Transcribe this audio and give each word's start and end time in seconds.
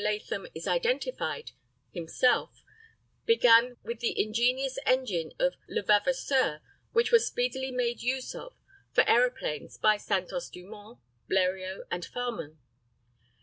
Latham 0.03 0.47
has 0.55 0.65
identified 0.67 1.51
himself 1.91 2.63
began 3.27 3.77
with 3.83 3.99
the 3.99 4.19
ingenious 4.19 4.79
engine 4.83 5.31
of 5.37 5.53
Levavasseur, 5.69 6.61
which 6.91 7.11
was 7.11 7.27
speedily 7.27 7.69
made 7.69 8.01
use 8.01 8.33
of 8.33 8.55
for 8.91 9.07
aeroplanes 9.07 9.77
by 9.77 9.97
Santos 9.97 10.49
Dumont, 10.49 10.97
Bleriot, 11.29 11.83
and 11.91 12.03
Farman. 12.03 12.57